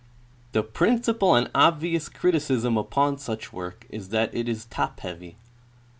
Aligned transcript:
The 0.53 0.63
principal 0.63 1.35
and 1.35 1.51
obvious 1.53 2.09
criticism 2.09 2.73
uj)on 2.73 3.19
such 3.19 3.53
work 3.53 3.85
is 3.91 4.09
that 4.09 4.33
it 4.33 4.49
is 4.49 4.65
top 4.65 4.99
heavy. 5.01 5.37